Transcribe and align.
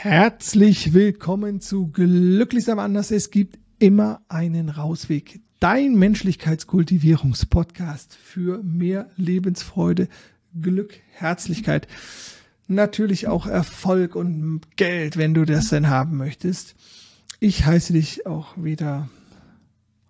Herzlich 0.00 0.94
willkommen 0.94 1.60
zu 1.60 1.88
Glücklich 1.88 2.70
am 2.70 2.78
Anders. 2.78 3.10
Es 3.10 3.32
gibt 3.32 3.58
immer 3.80 4.20
einen 4.28 4.68
Rausweg. 4.68 5.40
Dein 5.58 5.96
Menschlichkeitskultivierungspodcast 5.96 8.14
für 8.14 8.62
mehr 8.62 9.10
Lebensfreude, 9.16 10.06
Glück, 10.62 10.94
Herzlichkeit. 11.10 11.88
Natürlich 12.68 13.26
auch 13.26 13.48
Erfolg 13.48 14.14
und 14.14 14.60
Geld, 14.76 15.16
wenn 15.16 15.34
du 15.34 15.44
das 15.44 15.70
denn 15.70 15.88
haben 15.88 16.16
möchtest. 16.16 16.76
Ich 17.40 17.66
heiße 17.66 17.92
dich 17.92 18.24
auch 18.24 18.56
wieder 18.56 19.08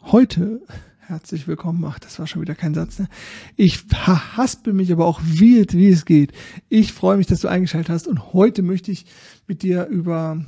heute 0.03 0.61
herzlich 1.09 1.49
willkommen. 1.49 1.83
Ach, 1.87 1.99
das 1.99 2.19
war 2.19 2.27
schon 2.27 2.43
wieder 2.43 2.55
kein 2.55 2.75
Satz. 2.75 2.99
Ne? 2.99 3.09
Ich 3.57 3.87
haspel 3.91 4.75
mich 4.75 4.93
aber 4.93 5.07
auch 5.07 5.23
wild, 5.25 5.73
wie 5.73 5.89
es 5.89 6.05
geht. 6.05 6.33
Ich 6.69 6.93
freue 6.93 7.17
mich, 7.17 7.27
dass 7.27 7.41
du 7.41 7.49
eingeschaltet 7.49 7.89
hast 7.89 8.07
und 8.07 8.35
heute 8.35 8.61
möchte 8.61 8.93
ich 8.93 9.07
mit 9.47 9.63
dir 9.63 9.87
über, 9.87 10.45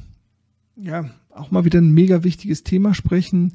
ja, 0.76 1.08
auch 1.30 1.50
mal 1.50 1.64
wieder 1.64 1.80
ein 1.80 1.92
mega 1.92 2.24
wichtiges 2.24 2.62
Thema 2.62 2.92
sprechen. 2.92 3.54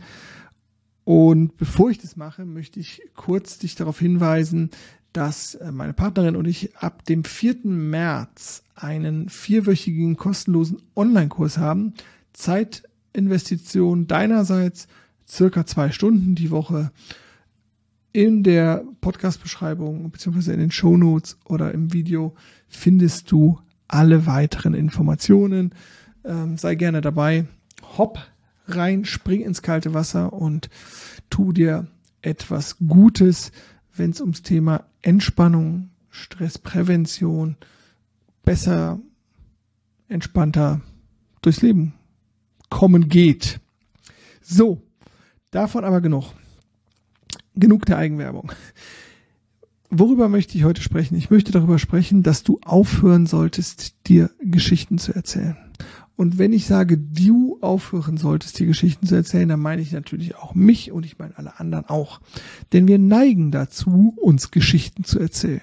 Und 1.03 1.55
bevor 1.57 1.91
ich 1.91 1.99
das 1.99 2.15
mache, 2.15 2.43
möchte 2.43 2.79
ich 2.79 3.03
kurz 3.13 3.59
dich 3.59 3.76
darauf 3.76 3.99
hinweisen, 3.99 4.71
dass 5.13 5.53
äh, 5.55 5.71
meine 5.71 5.93
Partnerin 5.93 6.35
und 6.35 6.48
ich 6.48 6.76
ab 6.77 7.05
dem 7.05 7.23
4. 7.23 7.57
März 7.65 8.63
einen 8.73 9.29
vierwöchigen 9.29 10.17
kostenlosen 10.17 10.81
Online-Kurs 10.95 11.59
haben. 11.59 11.93
Zeitinvestition 12.34 14.07
deinerseits, 14.07 14.87
circa 15.27 15.65
zwei 15.65 15.91
Stunden 15.91 16.35
die 16.35 16.52
Woche. 16.52 16.91
In 18.11 18.43
der 18.43 18.85
Podcast-Beschreibung 19.02 20.09
beziehungsweise 20.11 20.53
in 20.53 20.59
den 20.59 20.71
Show 20.71 20.95
Notes 20.95 21.38
oder 21.45 21.73
im 21.73 21.91
Video 21.91 22.34
findest 22.67 23.31
du 23.31 23.59
alle 23.88 24.25
weiteren 24.25 24.73
Informationen. 24.73 25.73
Ähm, 26.23 26.57
sei 26.57 26.75
gerne 26.75 27.01
dabei. 27.01 27.45
Hopp 27.98 28.20
rein, 28.67 29.05
spring 29.05 29.41
ins 29.41 29.62
kalte 29.62 29.93
Wasser 29.93 30.34
und 30.34 30.70
tu 31.29 31.51
dir 31.51 31.87
etwas 32.21 32.77
Gutes, 32.87 33.51
wenn 33.96 34.12
es 34.12 34.21
ums 34.21 34.41
Thema 34.41 34.85
Entspannung, 35.01 35.90
Stressprävention, 36.09 37.57
besser, 38.43 38.99
entspannter 40.07 40.81
durchs 41.41 41.62
Leben 41.62 41.93
kommen 42.70 43.09
geht. 43.09 43.59
So, 44.41 44.81
davon 45.55 45.85
aber 45.85 46.01
genug. 46.01 46.34
Genug 47.55 47.85
der 47.85 47.98
Eigenwerbung. 47.98 48.51
Worüber 49.89 50.27
möchte 50.27 50.57
ich 50.57 50.63
heute 50.63 50.81
sprechen? 50.81 51.15
Ich 51.15 51.29
möchte 51.29 51.51
darüber 51.51 51.79
sprechen, 51.79 52.23
dass 52.23 52.43
du 52.43 52.59
aufhören 52.65 53.25
solltest, 53.25 53.95
dir 54.07 54.29
Geschichten 54.41 54.97
zu 54.97 55.13
erzählen. 55.13 55.55
Und 56.17 56.37
wenn 56.37 56.53
ich 56.53 56.65
sage, 56.65 56.97
du 56.97 57.57
aufhören 57.62 58.17
solltest, 58.17 58.59
dir 58.59 58.67
Geschichten 58.67 59.05
zu 59.05 59.15
erzählen, 59.15 59.49
dann 59.49 59.59
meine 59.59 59.81
ich 59.81 59.91
natürlich 59.91 60.35
auch 60.35 60.55
mich 60.55 60.91
und 60.91 61.05
ich 61.05 61.17
meine 61.17 61.37
alle 61.37 61.59
anderen 61.59 61.85
auch. 61.85 62.21
Denn 62.73 62.87
wir 62.87 62.99
neigen 62.99 63.51
dazu, 63.51 64.13
uns 64.17 64.51
Geschichten 64.51 65.03
zu 65.03 65.19
erzählen. 65.19 65.62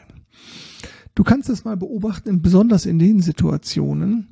Du 1.15 1.25
kannst 1.25 1.49
das 1.49 1.65
mal 1.65 1.77
beobachten, 1.77 2.43
besonders 2.43 2.87
in 2.87 2.99
den 2.99 3.21
Situationen, 3.21 4.29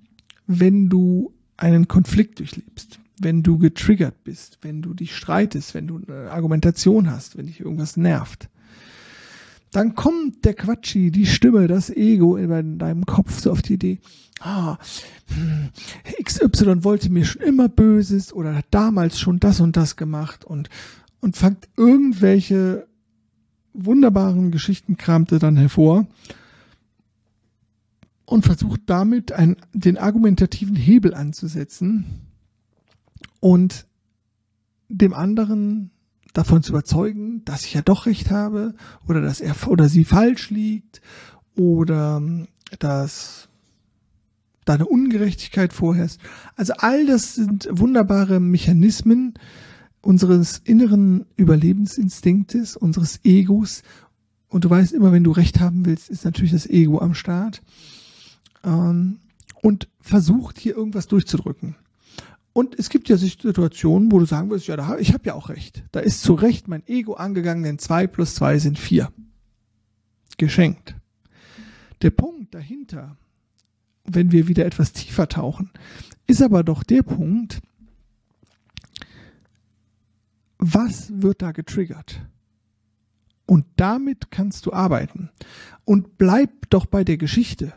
wenn 0.46 0.88
du 0.88 1.32
einen 1.56 1.88
Konflikt 1.88 2.38
durchlebst, 2.38 3.00
wenn 3.20 3.42
du 3.42 3.58
getriggert 3.58 4.24
bist, 4.24 4.58
wenn 4.62 4.82
du 4.82 4.94
dich 4.94 5.14
streitest, 5.14 5.74
wenn 5.74 5.86
du 5.86 6.00
eine 6.06 6.30
Argumentation 6.30 7.10
hast, 7.10 7.36
wenn 7.36 7.46
dich 7.46 7.60
irgendwas 7.60 7.96
nervt 7.96 8.48
dann 9.72 9.94
kommt 9.94 10.44
der 10.44 10.54
Quatschi, 10.54 11.10
die 11.10 11.26
Stimme, 11.26 11.68
das 11.68 11.90
Ego 11.90 12.36
in 12.36 12.78
deinem 12.78 13.06
Kopf 13.06 13.40
so 13.40 13.52
auf 13.52 13.62
die 13.62 13.74
Idee, 13.74 13.98
ah, 14.40 14.78
hm, 15.26 15.70
XY 16.22 16.82
wollte 16.84 17.10
mir 17.10 17.24
schon 17.24 17.42
immer 17.42 17.68
Böses 17.68 18.32
oder 18.32 18.56
hat 18.56 18.66
damals 18.70 19.18
schon 19.18 19.38
das 19.38 19.60
und 19.60 19.76
das 19.76 19.96
gemacht 19.96 20.44
und, 20.44 20.68
und 21.20 21.36
fangt 21.36 21.68
irgendwelche 21.76 22.86
wunderbaren 23.72 24.50
Geschichtenkramte 24.50 25.38
dann 25.38 25.56
hervor 25.56 26.06
und 28.24 28.44
versucht 28.44 28.82
damit 28.86 29.30
einen, 29.30 29.56
den 29.72 29.98
argumentativen 29.98 30.76
Hebel 30.76 31.14
anzusetzen 31.14 32.29
und 33.40 33.86
dem 34.88 35.14
anderen 35.14 35.90
davon 36.32 36.62
zu 36.62 36.72
überzeugen, 36.72 37.44
dass 37.44 37.64
ich 37.64 37.74
ja 37.74 37.82
doch 37.82 38.06
recht 38.06 38.30
habe 38.30 38.74
oder 39.08 39.20
dass 39.20 39.40
er 39.40 39.54
oder 39.68 39.88
sie 39.88 40.04
falsch 40.04 40.50
liegt 40.50 41.00
oder 41.56 42.22
dass 42.78 43.48
da 44.64 44.74
eine 44.74 44.86
Ungerechtigkeit 44.86 45.72
vorherrscht. 45.72 46.20
Also 46.56 46.74
all 46.78 47.06
das 47.06 47.34
sind 47.34 47.68
wunderbare 47.70 48.40
Mechanismen 48.40 49.34
unseres 50.02 50.58
inneren 50.64 51.26
Überlebensinstinktes, 51.36 52.76
unseres 52.76 53.20
Egos. 53.24 53.82
Und 54.48 54.64
du 54.64 54.70
weißt 54.70 54.92
immer, 54.92 55.12
wenn 55.12 55.24
du 55.24 55.32
Recht 55.32 55.60
haben 55.60 55.86
willst, 55.86 56.08
ist 56.08 56.24
natürlich 56.24 56.52
das 56.52 56.66
Ego 56.66 57.00
am 57.00 57.14
Start. 57.14 57.62
Ähm, 58.64 59.18
und 59.62 59.88
versucht 60.00 60.58
hier 60.58 60.76
irgendwas 60.76 61.06
durchzudrücken. 61.06 61.76
Und 62.52 62.78
es 62.78 62.88
gibt 62.88 63.08
ja 63.08 63.16
Situationen, 63.16 64.10
wo 64.10 64.18
du 64.18 64.24
sagen 64.24 64.50
wirst, 64.50 64.66
ja, 64.66 64.76
da, 64.76 64.98
ich 64.98 65.12
habe 65.12 65.26
ja 65.26 65.34
auch 65.34 65.48
recht. 65.48 65.84
Da 65.92 66.00
ist 66.00 66.22
zu 66.22 66.34
Recht 66.34 66.66
mein 66.66 66.86
Ego 66.86 67.14
angegangen, 67.14 67.62
denn 67.62 67.78
zwei 67.78 68.06
plus 68.06 68.34
zwei 68.34 68.58
sind 68.58 68.78
vier. 68.78 69.12
Geschenkt. 70.36 70.96
Der 72.02 72.10
Punkt 72.10 72.54
dahinter, 72.54 73.16
wenn 74.04 74.32
wir 74.32 74.48
wieder 74.48 74.66
etwas 74.66 74.92
tiefer 74.92 75.28
tauchen, 75.28 75.70
ist 76.26 76.42
aber 76.42 76.64
doch 76.64 76.82
der 76.82 77.02
Punkt, 77.02 77.60
was 80.58 81.10
wird 81.22 81.42
da 81.42 81.52
getriggert? 81.52 82.20
Und 83.46 83.66
damit 83.76 84.30
kannst 84.30 84.66
du 84.66 84.72
arbeiten. 84.72 85.30
Und 85.84 86.18
bleib 86.18 86.70
doch 86.70 86.86
bei 86.86 87.02
der 87.02 87.16
Geschichte. 87.16 87.72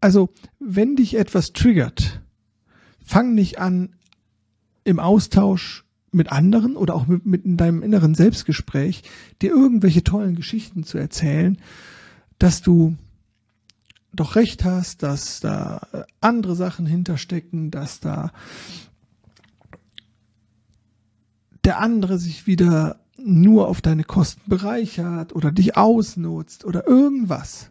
Also, 0.00 0.30
wenn 0.60 0.96
dich 0.96 1.14
etwas 1.14 1.52
triggert, 1.52 2.11
fang 3.04 3.34
nicht 3.34 3.58
an, 3.58 3.94
im 4.84 4.98
Austausch 4.98 5.84
mit 6.10 6.30
anderen 6.30 6.76
oder 6.76 6.94
auch 6.94 7.06
mit, 7.06 7.24
mit 7.24 7.44
in 7.44 7.56
deinem 7.56 7.82
inneren 7.82 8.14
Selbstgespräch 8.14 9.02
dir 9.40 9.50
irgendwelche 9.50 10.04
tollen 10.04 10.36
Geschichten 10.36 10.84
zu 10.84 10.98
erzählen, 10.98 11.58
dass 12.38 12.60
du 12.60 12.96
doch 14.12 14.36
recht 14.36 14.64
hast, 14.64 15.02
dass 15.02 15.40
da 15.40 15.86
andere 16.20 16.54
Sachen 16.54 16.84
hinterstecken, 16.84 17.70
dass 17.70 18.00
da 18.00 18.30
der 21.64 21.78
andere 21.78 22.18
sich 22.18 22.46
wieder 22.46 23.00
nur 23.16 23.68
auf 23.68 23.80
deine 23.80 24.04
Kosten 24.04 24.42
bereichert 24.46 25.34
oder 25.34 25.52
dich 25.52 25.76
ausnutzt 25.76 26.64
oder 26.64 26.86
irgendwas, 26.86 27.70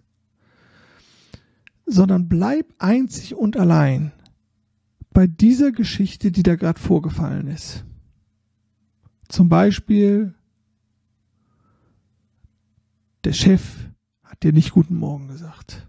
sondern 1.85 2.29
bleib 2.29 2.65
einzig 2.79 3.35
und 3.35 3.57
allein 3.57 4.13
bei 5.13 5.27
dieser 5.27 5.71
Geschichte, 5.71 6.31
die 6.31 6.43
da 6.43 6.55
gerade 6.55 6.79
vorgefallen 6.79 7.47
ist. 7.47 7.83
Zum 9.27 9.49
Beispiel, 9.49 10.33
der 13.23 13.33
Chef 13.33 13.89
hat 14.23 14.43
dir 14.43 14.53
nicht 14.53 14.71
guten 14.71 14.95
Morgen 14.95 15.27
gesagt. 15.27 15.87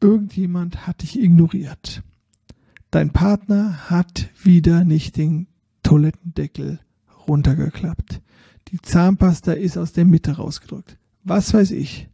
Irgendjemand 0.00 0.86
hat 0.86 1.02
dich 1.02 1.18
ignoriert. 1.18 2.02
Dein 2.90 3.10
Partner 3.10 3.90
hat 3.90 4.28
wieder 4.42 4.84
nicht 4.84 5.16
den 5.16 5.46
Toilettendeckel 5.82 6.80
runtergeklappt. 7.26 8.20
Die 8.68 8.80
Zahnpasta 8.80 9.52
ist 9.52 9.78
aus 9.78 9.92
der 9.92 10.04
Mitte 10.04 10.32
rausgedrückt. 10.32 10.98
Was 11.22 11.54
weiß 11.54 11.70
ich. 11.70 12.08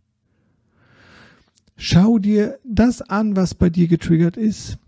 Schau 1.76 2.18
dir 2.18 2.58
das 2.64 3.02
an, 3.02 3.36
was 3.36 3.54
bei 3.54 3.70
dir 3.70 3.88
getriggert 3.88 4.36
ist 4.36 4.78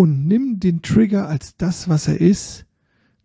und 0.00 0.26
nimm 0.26 0.60
den 0.60 0.80
Trigger 0.80 1.28
als 1.28 1.58
das, 1.58 1.90
was 1.90 2.08
er 2.08 2.18
ist, 2.18 2.64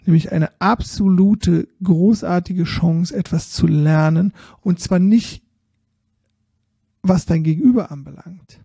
nämlich 0.05 0.33
eine 0.33 0.59
absolute 0.59 1.69
großartige 1.81 2.65
Chance, 2.65 3.15
etwas 3.15 3.49
zu 3.49 3.65
lernen 3.65 4.33
und 4.59 4.81
zwar 4.81 4.99
nicht, 4.99 5.41
was 7.01 7.25
dein 7.25 7.43
Gegenüber 7.43 7.91
anbelangt. 7.91 8.59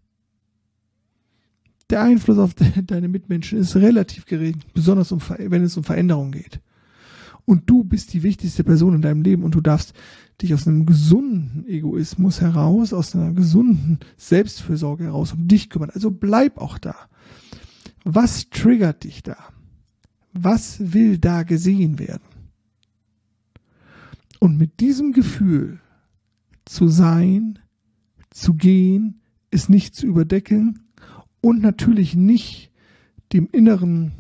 Der 1.89 2.03
Einfluss 2.03 2.39
auf 2.39 2.53
de 2.55 2.83
deine 2.83 3.07
Mitmenschen 3.07 3.61
ist 3.61 3.77
relativ 3.77 4.27
gering, 4.27 4.59
besonders 4.75 5.13
um, 5.13 5.21
wenn 5.39 5.63
es 5.63 5.77
um 5.77 5.85
Veränderung 5.85 6.33
geht. 6.33 6.61
Und 7.45 7.71
du 7.71 7.85
bist 7.85 8.13
die 8.13 8.25
wichtigste 8.25 8.65
Person 8.65 8.97
in 8.97 9.03
deinem 9.03 9.23
Leben 9.23 9.45
und 9.45 9.55
du 9.55 9.61
darfst 9.61 9.95
dich 10.43 10.53
aus 10.53 10.67
einem 10.67 10.85
gesunden 10.85 11.65
Egoismus 11.69 12.41
heraus, 12.41 12.93
aus 12.93 13.15
einer 13.15 13.31
gesunden 13.35 14.01
Selbstfürsorge 14.17 15.05
heraus 15.05 15.33
um 15.33 15.47
dich 15.47 15.71
kümmern. 15.71 15.91
Also 15.91 16.11
bleib 16.11 16.59
auch 16.59 16.77
da. 16.77 16.97
Was 18.05 18.49
triggert 18.51 19.05
dich 19.05 19.23
da? 19.23 19.37
Was 20.33 20.93
will 20.93 21.19
da 21.19 21.43
gesehen 21.43 21.99
werden? 21.99 22.23
Und 24.39 24.57
mit 24.57 24.81
diesem 24.81 25.13
Gefühl 25.13 25.81
zu 26.65 26.89
sein, 26.89 27.59
zu 28.31 28.55
gehen, 28.55 29.21
es 29.51 29.69
nicht 29.69 29.95
zu 29.95 30.07
überdecken 30.07 30.81
und 31.41 31.61
natürlich 31.61 32.15
nicht 32.15 32.71
dem 33.33 33.49
inneren 33.53 34.13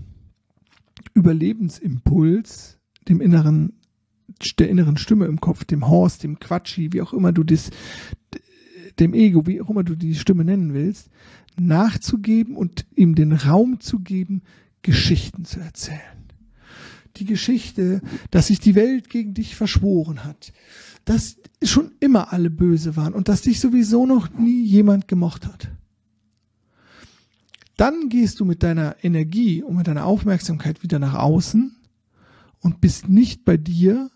Überlebensimpuls, 1.14 2.78
dem 3.08 3.20
inneren, 3.20 3.72
der 4.58 4.68
inneren 4.68 4.96
Stimme 4.96 5.26
im 5.26 5.40
Kopf, 5.40 5.64
dem 5.64 5.88
Horst, 5.88 6.22
dem 6.22 6.38
Quatschi, 6.38 6.92
wie 6.92 7.02
auch 7.02 7.12
immer 7.12 7.32
du 7.32 7.44
das, 7.44 7.70
dem 8.98 9.14
Ego, 9.14 9.46
wie 9.46 9.60
auch 9.60 9.70
immer 9.70 9.84
du 9.84 9.96
die 9.96 10.14
Stimme 10.14 10.44
nennen 10.44 10.74
willst, 10.74 11.10
nachzugeben 11.58 12.56
und 12.56 12.86
ihm 12.94 13.14
den 13.14 13.32
Raum 13.32 13.80
zu 13.80 14.00
geben, 14.00 14.42
Geschichten 14.82 15.44
zu 15.44 15.60
erzählen. 15.60 16.00
Die 17.16 17.24
Geschichte, 17.24 18.02
dass 18.30 18.46
sich 18.46 18.60
die 18.60 18.74
Welt 18.74 19.10
gegen 19.10 19.34
dich 19.34 19.56
verschworen 19.56 20.24
hat, 20.24 20.52
dass 21.04 21.36
schon 21.62 21.92
immer 22.00 22.32
alle 22.32 22.50
böse 22.50 22.96
waren 22.96 23.14
und 23.14 23.28
dass 23.28 23.42
dich 23.42 23.60
sowieso 23.60 24.06
noch 24.06 24.30
nie 24.30 24.64
jemand 24.64 25.08
gemocht 25.08 25.46
hat. 25.46 25.68
Dann 27.76 28.08
gehst 28.10 28.40
du 28.40 28.44
mit 28.44 28.62
deiner 28.62 28.96
Energie 29.02 29.62
und 29.62 29.76
mit 29.76 29.86
deiner 29.86 30.04
Aufmerksamkeit 30.04 30.82
wieder 30.82 30.98
nach 30.98 31.14
außen 31.14 31.74
und 32.60 32.80
bist 32.80 33.08
nicht 33.08 33.44
bei 33.44 33.56
dir 33.56 34.10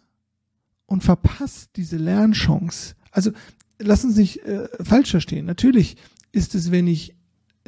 und 0.86 1.02
verpasst 1.02 1.70
diese 1.76 1.96
Lernchance. 1.96 2.94
Also 3.10 3.32
lassen 3.78 4.10
Sie 4.10 4.16
sich 4.16 4.44
äh, 4.44 4.68
falsch 4.82 5.10
verstehen. 5.10 5.46
Natürlich 5.46 5.96
ist 6.32 6.54
es, 6.54 6.70
wenn 6.70 6.86
ich 6.86 7.14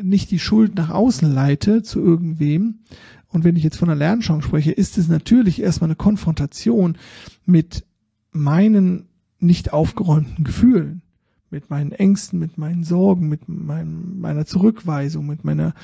nicht 0.00 0.31
die 0.31 0.38
Schuld 0.38 0.75
nach 0.75 0.90
außen 0.90 1.32
leite 1.32 1.82
zu 1.82 2.00
irgendwem 2.00 2.81
und 3.28 3.44
wenn 3.44 3.56
ich 3.56 3.62
jetzt 3.64 3.76
von 3.76 3.88
einer 3.88 3.98
Lernchance 3.98 4.46
spreche, 4.46 4.72
ist 4.72 4.98
es 4.98 5.08
natürlich 5.08 5.60
erstmal 5.60 5.88
eine 5.88 5.96
Konfrontation 5.96 6.96
mit 7.44 7.84
meinen 8.32 9.08
nicht 9.38 9.72
aufgeräumten 9.72 10.44
Gefühlen 10.44 11.02
mit 11.50 11.70
meinen 11.70 11.93
Ängsten, 11.93 12.38
mit 12.38 12.58
meinen 12.58 12.84
Sorgen, 12.84 13.28
mit 13.28 13.48
meinem, 13.48 14.20
meiner 14.20 14.46
Zurückweisung, 14.46 15.26
mit 15.26 15.44
meiner, 15.44 15.75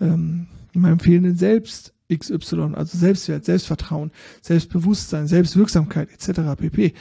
ähm, 0.00 0.48
meinem 0.72 0.98
fehlenden 0.98 1.36
Selbst 1.36 1.94
XY, 2.12 2.74
also 2.74 2.98
Selbstwert, 2.98 3.44
Selbstvertrauen, 3.44 4.10
Selbstbewusstsein, 4.40 5.26
Selbstwirksamkeit 5.26 6.10
etc. 6.12 6.56
pp. 6.58 6.94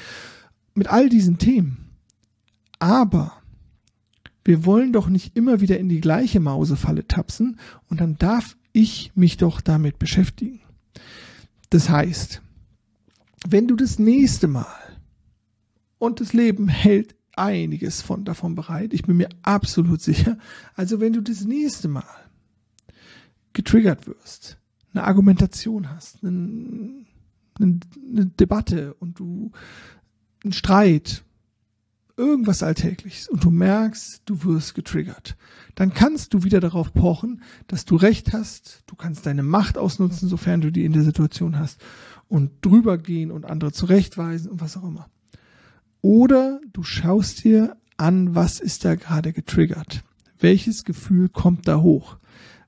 Mit 0.74 0.88
all 0.88 1.10
diesen 1.10 1.38
Themen. 1.38 1.90
Aber 2.80 3.34
wir 4.44 4.66
wollen 4.66 4.94
doch 4.94 5.08
nicht 5.08 5.36
immer 5.36 5.62
wieder 5.62 5.80
in 5.80 5.90
die 5.90 6.02
gleiche 6.02 6.40
Mausefalle 6.40 7.08
tapsen 7.08 7.60
und 7.90 8.02
dann 8.02 8.18
darf 8.18 8.58
ich 8.74 9.12
mich 9.16 9.38
doch 9.38 9.62
damit 9.62 10.00
beschäftigen. 10.00 10.62
Das 11.70 11.90
heißt, 11.90 12.42
wenn 13.48 13.68
du 13.68 13.76
das 13.76 14.00
nächste 14.00 14.48
Mal 14.48 14.66
und 16.00 16.20
das 16.20 16.34
Leben 16.34 16.68
hält 16.68 17.16
einiges 17.36 18.02
von 18.02 18.26
davon 18.26 18.56
bereit. 18.56 18.94
Ich 18.94 19.04
bin 19.04 19.18
mir 19.18 19.30
absolut 19.42 20.02
sicher. 20.02 20.38
Also 20.76 21.00
wenn 21.00 21.14
du 21.14 21.22
das 21.22 21.44
nächste 21.44 21.88
Mal 21.88 22.04
getriggert 23.54 24.08
wirst, 24.08 24.58
eine 24.94 25.04
Argumentation 25.04 25.90
hast, 25.90 26.24
eine, 26.24 27.06
eine, 27.60 27.80
eine 28.10 28.26
Debatte 28.26 28.94
und 28.96 29.20
du 29.20 29.52
einen 30.44 30.54
Streit, 30.54 31.24
irgendwas 32.18 32.64
Alltägliches 32.64 33.28
und 33.30 33.44
du 33.44 33.52
merkst, 33.52 34.22
du 34.26 34.44
wirst 34.44 34.76
getriggert, 34.76 35.36
dann 35.76 35.94
kannst 35.94 36.34
du 36.34 36.44
wieder 36.44 36.60
darauf 36.60 36.94
pochen, 36.94 37.42
dass 37.68 37.86
du 37.86 37.96
Recht 37.96 38.34
hast, 38.34 38.84
du 38.88 38.96
kannst 38.96 39.26
deine 39.26 39.44
Macht 39.44 39.78
ausnutzen, 39.78 40.30
sofern 40.30 40.62
du 40.62 40.72
die 40.72 40.86
in 40.86 40.94
der 40.94 41.04
Situation 41.04 41.58
hast 41.58 41.82
und 42.28 42.52
drüber 42.62 42.98
gehen 42.98 43.32
und 43.32 43.46
andere 43.46 43.72
zurechtweisen 43.72 44.50
und 44.50 44.62
was 44.62 44.78
auch 44.78 44.84
immer. 44.84 45.10
Oder 46.02 46.60
du 46.74 46.84
schaust 46.84 47.44
dir 47.44 47.78
an, 47.98 48.34
was 48.34 48.60
ist 48.60 48.86
da 48.86 48.96
gerade 48.96 49.34
getriggert? 49.34 50.04
Welches 50.40 50.84
Gefühl 50.84 51.30
kommt 51.30 51.68
da 51.68 51.82
hoch? 51.82 52.18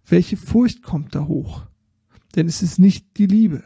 Welche 0.06 0.38
Furcht 0.38 0.84
kommt 0.84 1.16
da 1.16 1.26
hoch? 1.28 1.64
Denn 2.36 2.48
es 2.48 2.62
ist 2.62 2.78
nicht 2.78 3.18
die 3.18 3.26
Liebe. 3.26 3.64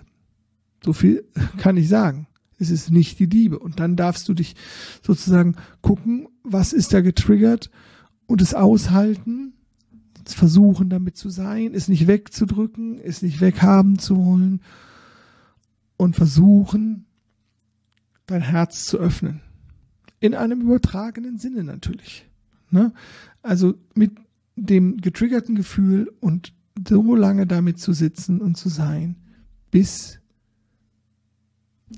So 0.83 0.93
viel 0.93 1.25
kann 1.57 1.77
ich 1.77 1.89
sagen. 1.89 2.27
Es 2.59 2.69
ist 2.69 2.91
nicht 2.91 3.19
die 3.19 3.25
Liebe. 3.25 3.59
Und 3.59 3.79
dann 3.79 3.95
darfst 3.95 4.27
du 4.29 4.33
dich 4.33 4.55
sozusagen 5.05 5.55
gucken, 5.81 6.27
was 6.43 6.73
ist 6.73 6.93
da 6.93 7.01
getriggert 7.01 7.69
und 8.25 8.41
es 8.41 8.53
aushalten, 8.53 9.53
versuchen 10.33 10.89
damit 10.89 11.17
zu 11.17 11.29
sein, 11.29 11.73
es 11.73 11.87
nicht 11.87 12.07
wegzudrücken, 12.07 12.99
es 12.99 13.21
nicht 13.21 13.41
weghaben 13.41 13.99
zu 13.99 14.17
wollen 14.17 14.61
und 15.97 16.15
versuchen, 16.15 17.05
dein 18.25 18.41
Herz 18.41 18.85
zu 18.85 18.97
öffnen. 18.97 19.41
In 20.19 20.33
einem 20.33 20.61
übertragenen 20.61 21.37
Sinne 21.37 21.63
natürlich. 21.63 22.29
Ne? 22.71 22.93
Also 23.41 23.75
mit 23.95 24.11
dem 24.55 24.97
getriggerten 24.97 25.55
Gefühl 25.55 26.11
und 26.19 26.53
so 26.87 27.15
lange 27.15 27.47
damit 27.47 27.79
zu 27.79 27.93
sitzen 27.93 28.41
und 28.41 28.57
zu 28.57 28.69
sein, 28.69 29.15
bis 29.71 30.19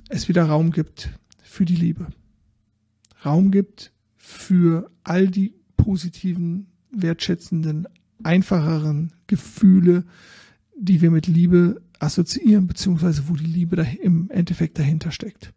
es 0.10 0.28
wieder 0.28 0.46
Raum 0.46 0.72
gibt 0.72 1.10
für 1.44 1.66
die 1.66 1.76
Liebe. 1.76 2.08
Raum 3.26 3.52
gibt 3.52 3.92
für 4.16 4.90
all 5.04 5.28
die 5.28 5.54
positiven, 5.78 6.68
wertschätzenden, 6.92 7.88
einfacheren 8.24 9.14
Gefühle, 9.28 10.04
die 10.78 11.02
wir 11.02 11.12
mit 11.12 11.28
Liebe 11.28 11.82
assoziieren, 12.00 12.68
beziehungsweise 12.68 13.28
wo 13.28 13.36
die 13.36 13.46
Liebe 13.46 13.86
im 14.02 14.30
Endeffekt 14.30 14.80
dahinter 14.80 15.12
steckt. 15.12 15.54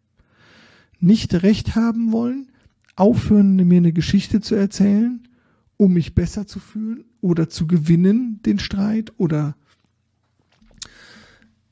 Nicht 0.99 1.33
recht 1.43 1.75
haben 1.75 2.11
wollen, 2.11 2.49
aufhören, 2.95 3.55
mir 3.55 3.77
eine 3.77 3.93
Geschichte 3.93 4.41
zu 4.41 4.55
erzählen, 4.55 5.27
um 5.77 5.93
mich 5.93 6.15
besser 6.15 6.47
zu 6.47 6.59
fühlen 6.59 7.05
oder 7.21 7.49
zu 7.49 7.67
gewinnen, 7.67 8.41
den 8.45 8.59
Streit 8.59 9.13
oder 9.17 9.55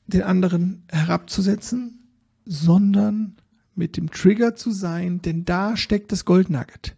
den 0.06 0.22
anderen 0.22 0.82
herabzusetzen, 0.88 2.01
sondern 2.44 3.36
mit 3.74 3.96
dem 3.96 4.10
Trigger 4.10 4.54
zu 4.54 4.70
sein, 4.70 5.22
denn 5.22 5.44
da 5.44 5.76
steckt 5.76 6.12
das 6.12 6.24
Goldnugget. 6.24 6.94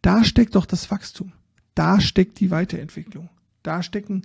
Da 0.00 0.24
steckt 0.24 0.54
doch 0.54 0.66
das 0.66 0.90
Wachstum. 0.90 1.32
Da 1.74 2.00
steckt 2.00 2.40
die 2.40 2.50
Weiterentwicklung. 2.50 3.28
Da 3.62 3.82
stecken 3.82 4.22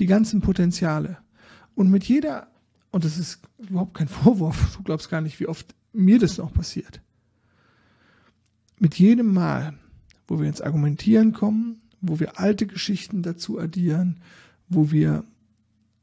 die 0.00 0.06
ganzen 0.06 0.40
Potenziale. 0.40 1.18
Und 1.74 1.90
mit 1.90 2.04
jeder, 2.04 2.48
und 2.90 3.04
das 3.04 3.18
ist 3.18 3.40
überhaupt 3.58 3.94
kein 3.94 4.08
Vorwurf, 4.08 4.76
du 4.76 4.82
glaubst 4.82 5.08
gar 5.08 5.20
nicht, 5.20 5.38
wie 5.40 5.46
oft 5.46 5.74
mir 5.92 6.18
das 6.18 6.38
noch 6.38 6.52
passiert 6.52 7.00
mit 8.82 8.98
jedem 8.98 9.32
Mal, 9.32 9.74
wo 10.26 10.40
wir 10.40 10.48
ins 10.48 10.60
Argumentieren 10.60 11.32
kommen, 11.32 11.80
wo 12.00 12.18
wir 12.18 12.40
alte 12.40 12.66
Geschichten 12.66 13.22
dazu 13.22 13.60
addieren, 13.60 14.18
wo 14.68 14.90
wir 14.90 15.22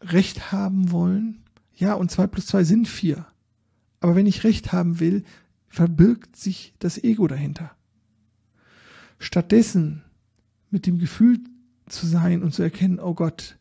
Recht 0.01 0.53
haben 0.53 0.91
wollen, 0.91 1.43
ja, 1.75 1.93
und 1.93 2.09
zwei 2.09 2.25
plus 2.25 2.45
zwei 2.45 2.63
sind 2.63 2.87
vier. 2.87 3.25
Aber 3.99 4.15
wenn 4.15 4.25
ich 4.25 4.43
Recht 4.43 4.71
haben 4.71 4.99
will, 4.99 5.23
verbirgt 5.67 6.35
sich 6.35 6.73
das 6.79 6.97
Ego 7.03 7.27
dahinter. 7.27 7.71
Stattdessen 9.19 10.03
mit 10.69 10.85
dem 10.85 10.99
Gefühl 10.99 11.39
zu 11.87 12.07
sein 12.07 12.43
und 12.43 12.53
zu 12.53 12.63
erkennen, 12.63 12.99
oh 12.99 13.13
Gott, 13.13 13.57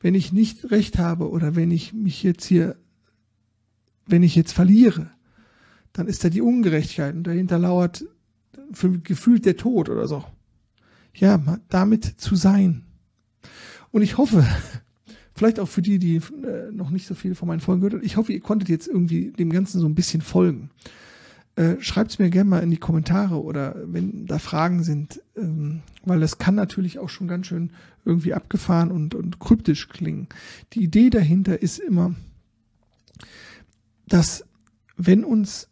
wenn 0.00 0.14
ich 0.14 0.32
nicht 0.32 0.70
Recht 0.70 0.98
habe 0.98 1.30
oder 1.30 1.54
wenn 1.54 1.70
ich 1.70 1.92
mich 1.92 2.22
jetzt 2.22 2.44
hier, 2.44 2.76
wenn 4.06 4.22
ich 4.22 4.34
jetzt 4.34 4.52
verliere, 4.52 5.10
dann 5.92 6.08
ist 6.08 6.24
da 6.24 6.28
die 6.28 6.40
Ungerechtigkeit 6.40 7.14
und 7.14 7.24
dahinter 7.24 7.58
lauert 7.58 8.04
gefühlt 9.04 9.44
der 9.44 9.56
Tod 9.56 9.88
oder 9.88 10.08
so. 10.08 10.24
Ja, 11.14 11.58
damit 11.68 12.04
zu 12.04 12.36
sein. 12.36 12.84
Und 13.90 14.02
ich 14.02 14.16
hoffe, 14.16 14.46
vielleicht 15.34 15.60
auch 15.60 15.68
für 15.68 15.82
die, 15.82 15.98
die 15.98 16.16
äh, 16.16 16.70
noch 16.72 16.90
nicht 16.90 17.06
so 17.06 17.14
viel 17.14 17.34
von 17.34 17.48
meinen 17.48 17.60
Folgen 17.60 17.80
gehört 17.80 17.94
haben, 17.94 18.04
ich 18.04 18.16
hoffe, 18.16 18.32
ihr 18.32 18.40
konntet 18.40 18.68
jetzt 18.68 18.88
irgendwie 18.88 19.30
dem 19.30 19.50
Ganzen 19.50 19.80
so 19.80 19.86
ein 19.86 19.94
bisschen 19.94 20.20
folgen. 20.20 20.70
Äh, 21.56 21.76
Schreibt 21.80 22.12
es 22.12 22.18
mir 22.18 22.30
gerne 22.30 22.48
mal 22.48 22.62
in 22.62 22.70
die 22.70 22.78
Kommentare 22.78 23.42
oder 23.42 23.76
wenn 23.84 24.26
da 24.26 24.38
Fragen 24.38 24.82
sind, 24.82 25.20
ähm, 25.36 25.82
weil 26.04 26.20
das 26.20 26.38
kann 26.38 26.54
natürlich 26.54 26.98
auch 26.98 27.08
schon 27.08 27.28
ganz 27.28 27.46
schön 27.46 27.70
irgendwie 28.04 28.34
abgefahren 28.34 28.90
und, 28.90 29.14
und 29.14 29.38
kryptisch 29.38 29.88
klingen. 29.88 30.28
Die 30.72 30.82
Idee 30.82 31.10
dahinter 31.10 31.60
ist 31.60 31.78
immer, 31.78 32.14
dass 34.06 34.44
wenn 34.96 35.24
uns 35.24 35.68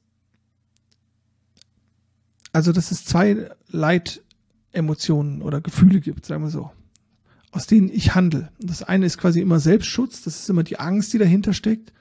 also 2.52 2.72
dass 2.72 2.90
es 2.90 3.04
zwei 3.04 3.50
Leitemotionen 3.68 5.42
oder 5.42 5.60
Gefühle 5.60 6.00
gibt, 6.00 6.26
sagen 6.26 6.42
wir 6.42 6.50
so, 6.50 6.70
aus 7.50 7.66
denen 7.66 7.88
ich 7.88 8.14
handle. 8.14 8.50
Das 8.58 8.82
eine 8.82 9.06
ist 9.06 9.18
quasi 9.18 9.40
immer 9.40 9.60
Selbstschutz, 9.60 10.22
das 10.22 10.40
ist 10.40 10.50
immer 10.50 10.62
die 10.62 10.78
Angst, 10.78 11.12
die 11.12 11.18
dahinter 11.18 11.52
steckt. 11.52 11.92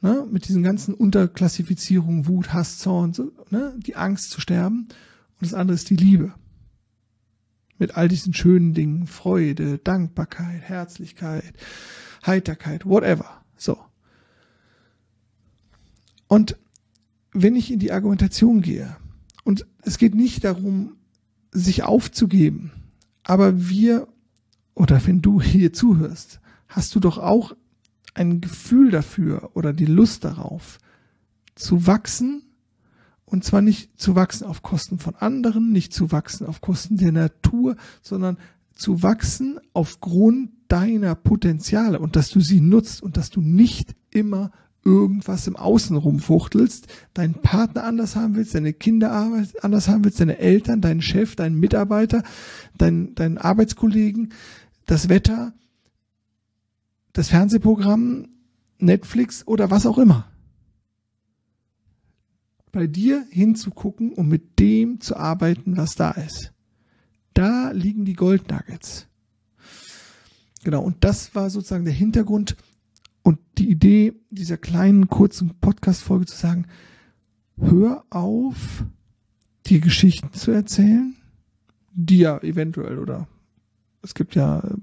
Ne, 0.00 0.26
mit 0.28 0.48
diesen 0.48 0.64
ganzen 0.64 0.94
Unterklassifizierungen, 0.94 2.26
Wut, 2.26 2.52
Hass, 2.52 2.78
Zorn, 2.78 3.12
so, 3.12 3.30
ne, 3.50 3.72
die 3.78 3.94
Angst 3.94 4.30
zu 4.30 4.40
sterben. 4.40 4.88
Und 5.40 5.42
das 5.42 5.54
andere 5.54 5.76
ist 5.76 5.90
die 5.90 5.96
Liebe. 5.96 6.34
Mit 7.78 7.96
all 7.96 8.08
diesen 8.08 8.34
schönen 8.34 8.74
Dingen, 8.74 9.06
Freude, 9.06 9.78
Dankbarkeit, 9.78 10.60
Herzlichkeit, 10.60 11.54
Heiterkeit, 12.26 12.84
whatever. 12.84 13.42
So. 13.56 13.78
Und 16.26 16.58
wenn 17.32 17.54
ich 17.54 17.70
in 17.70 17.78
die 17.78 17.92
Argumentation 17.92 18.60
gehe, 18.60 18.96
und 19.44 19.66
es 19.82 19.98
geht 19.98 20.14
nicht 20.14 20.44
darum, 20.44 20.96
sich 21.52 21.82
aufzugeben. 21.82 22.72
Aber 23.22 23.68
wir 23.68 24.08
oder 24.82 25.06
wenn 25.06 25.22
du 25.22 25.40
hier 25.40 25.72
zuhörst, 25.72 26.40
hast 26.66 26.92
du 26.96 26.98
doch 26.98 27.18
auch 27.18 27.54
ein 28.14 28.40
Gefühl 28.40 28.90
dafür 28.90 29.52
oder 29.54 29.72
die 29.72 29.86
Lust 29.86 30.24
darauf, 30.24 30.78
zu 31.54 31.86
wachsen. 31.86 32.42
Und 33.24 33.44
zwar 33.44 33.62
nicht 33.62 34.00
zu 34.00 34.16
wachsen 34.16 34.44
auf 34.44 34.62
Kosten 34.62 34.98
von 34.98 35.14
anderen, 35.14 35.70
nicht 35.70 35.94
zu 35.94 36.10
wachsen 36.10 36.48
auf 36.48 36.60
Kosten 36.60 36.96
der 36.96 37.12
Natur, 37.12 37.76
sondern 38.02 38.38
zu 38.74 39.04
wachsen 39.04 39.60
aufgrund 39.72 40.50
deiner 40.66 41.14
Potenziale 41.14 42.00
und 42.00 42.16
dass 42.16 42.30
du 42.30 42.40
sie 42.40 42.60
nutzt 42.60 43.04
und 43.04 43.16
dass 43.16 43.30
du 43.30 43.40
nicht 43.40 43.94
immer 44.10 44.50
irgendwas 44.84 45.46
im 45.46 45.54
Außen 45.54 45.96
rumfuchtelst, 45.96 46.88
deinen 47.14 47.34
Partner 47.34 47.84
anders 47.84 48.16
haben 48.16 48.34
willst, 48.34 48.56
deine 48.56 48.72
Kinder 48.72 49.12
anders 49.60 49.88
haben 49.88 50.04
willst, 50.04 50.20
deine 50.20 50.38
Eltern, 50.38 50.80
deinen 50.80 51.02
Chef, 51.02 51.36
deinen 51.36 51.60
Mitarbeiter, 51.60 52.24
deinen, 52.78 53.14
deinen 53.14 53.38
Arbeitskollegen, 53.38 54.32
das 54.92 55.08
Wetter, 55.08 55.54
das 57.14 57.30
Fernsehprogramm, 57.30 58.28
Netflix 58.76 59.42
oder 59.48 59.70
was 59.70 59.86
auch 59.86 59.96
immer. 59.96 60.30
Bei 62.72 62.86
dir 62.86 63.24
hinzugucken 63.30 64.12
und 64.12 64.28
mit 64.28 64.58
dem 64.58 65.00
zu 65.00 65.16
arbeiten, 65.16 65.78
was 65.78 65.94
da 65.94 66.10
ist. 66.10 66.52
Da 67.32 67.70
liegen 67.70 68.04
die 68.04 68.12
Goldnuggets. 68.12 69.06
Genau, 70.62 70.82
und 70.82 71.02
das 71.04 71.34
war 71.34 71.48
sozusagen 71.48 71.86
der 71.86 71.94
Hintergrund 71.94 72.58
und 73.22 73.38
die 73.56 73.70
Idee 73.70 74.12
dieser 74.28 74.58
kleinen, 74.58 75.08
kurzen 75.08 75.58
Podcast-Folge 75.58 76.26
zu 76.26 76.36
sagen, 76.36 76.66
hör 77.56 78.04
auf, 78.10 78.84
die 79.64 79.80
Geschichten 79.80 80.34
zu 80.34 80.50
erzählen, 80.50 81.16
die 81.94 82.18
ja 82.18 82.38
eventuell 82.42 82.98
oder 82.98 83.26
es 84.02 84.14
gibt 84.14 84.34
ja 84.34 84.62
ähm, 84.64 84.81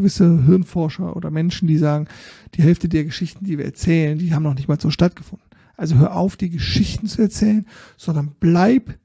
gewisse 0.00 0.44
Hirnforscher 0.44 1.14
oder 1.14 1.30
Menschen, 1.30 1.68
die 1.68 1.76
sagen, 1.76 2.08
die 2.54 2.62
Hälfte 2.62 2.88
der 2.88 3.04
Geschichten, 3.04 3.44
die 3.44 3.58
wir 3.58 3.66
erzählen, 3.66 4.18
die 4.18 4.32
haben 4.32 4.42
noch 4.42 4.54
nicht 4.54 4.68
mal 4.68 4.80
so 4.80 4.90
stattgefunden. 4.90 5.46
Also 5.76 5.96
hör 5.96 6.16
auf, 6.16 6.36
die 6.36 6.50
Geschichten 6.50 7.06
zu 7.06 7.20
erzählen, 7.22 7.66
sondern 7.96 8.32
bleib 8.40 8.98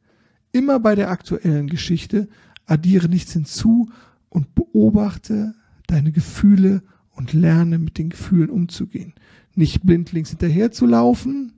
immer 0.52 0.80
bei 0.80 0.96
der 0.96 1.10
aktuellen 1.10 1.68
Geschichte, 1.68 2.30
addiere 2.66 3.10
nichts 3.10 3.34
hinzu 3.34 3.90
und 4.30 4.56
beobachte 4.56 5.54
deine 5.88 6.12
Gefühle 6.12 6.82
und 7.12 7.34
lerne 7.34 7.78
mit 7.78 7.98
den 7.98 8.10
Gefühlen 8.10 8.50
umzugehen. 8.50 9.14
Nicht 9.54 9.84
blindlings 9.86 10.30
hinterher 10.30 10.72
zu 10.72 10.86
laufen. 10.86 11.54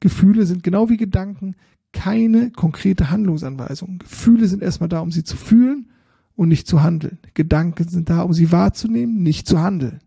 Gefühle 0.00 0.44
sind 0.44 0.62
genau 0.62 0.88
wie 0.88 0.96
Gedanken 0.96 1.54
keine 1.92 2.50
konkrete 2.50 3.10
Handlungsanweisung. 3.10 3.98
Gefühle 3.98 4.48
sind 4.48 4.62
erstmal 4.62 4.88
da, 4.88 5.00
um 5.00 5.10
sie 5.12 5.24
zu 5.24 5.36
fühlen 5.36 5.86
und 6.36 6.48
nicht 6.48 6.66
zu 6.66 6.82
handeln. 6.82 7.18
Gedanken 7.34 7.88
sind 7.88 8.10
da, 8.10 8.22
um 8.22 8.32
sie 8.32 8.52
wahrzunehmen, 8.52 9.22
nicht 9.22 9.48
zu 9.48 9.60
handeln. 9.60 10.00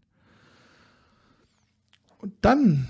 Und 2.19 2.33
dann 2.41 2.87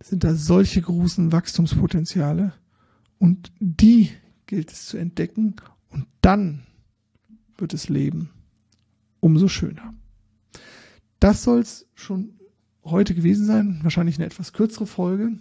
sind 0.00 0.24
da 0.24 0.34
solche 0.34 0.80
großen 0.80 1.32
Wachstumspotenziale 1.32 2.52
und 3.18 3.52
die 3.58 4.10
gilt 4.46 4.72
es 4.72 4.86
zu 4.86 4.96
entdecken 4.96 5.56
und 5.90 6.06
dann 6.20 6.66
wird 7.56 7.72
das 7.72 7.88
Leben 7.88 8.30
umso 9.20 9.48
schöner. 9.48 9.94
Das 11.20 11.42
soll 11.42 11.60
es 11.60 11.86
schon 11.94 12.38
heute 12.84 13.14
gewesen 13.14 13.46
sein. 13.46 13.80
Wahrscheinlich 13.82 14.16
eine 14.16 14.26
etwas 14.26 14.52
kürzere 14.52 14.86
Folge. 14.86 15.38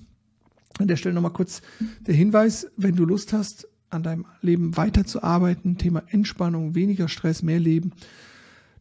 An 0.79 0.87
der 0.87 0.95
Stelle 0.95 1.15
nochmal 1.15 1.33
kurz 1.33 1.61
der 2.01 2.15
Hinweis, 2.15 2.67
wenn 2.77 2.95
du 2.95 3.05
Lust 3.05 3.33
hast, 3.33 3.67
an 3.89 4.03
deinem 4.03 4.25
Leben 4.41 4.75
weiterzuarbeiten, 4.77 5.77
Thema 5.77 6.03
Entspannung, 6.07 6.75
weniger 6.75 7.07
Stress, 7.07 7.43
mehr 7.43 7.59
Leben, 7.59 7.93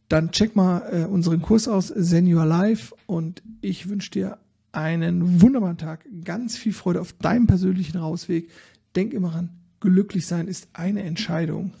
dann 0.09 0.31
check 0.31 0.55
mal 0.55 0.81
äh, 0.91 1.05
unseren 1.05 1.41
Kurs 1.41 1.67
aus, 1.67 1.87
Senior 1.87 2.45
Life. 2.45 2.95
Und 3.05 3.41
ich 3.61 3.89
wünsche 3.89 4.11
dir 4.11 4.37
einen 4.71 5.41
wunderbaren 5.41 5.77
Tag, 5.77 6.05
ganz 6.23 6.57
viel 6.57 6.73
Freude 6.73 7.01
auf 7.01 7.13
deinem 7.13 7.47
persönlichen 7.47 7.97
Rausweg. 7.97 8.49
Denk 8.95 9.13
immer 9.13 9.35
an, 9.35 9.49
glücklich 9.79 10.25
sein 10.25 10.47
ist 10.47 10.69
eine 10.73 11.03
Entscheidung. 11.03 11.73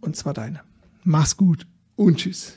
Und 0.00 0.16
zwar 0.16 0.34
deine. 0.34 0.60
Mach's 1.04 1.36
gut 1.36 1.66
und 1.96 2.16
tschüss. 2.18 2.54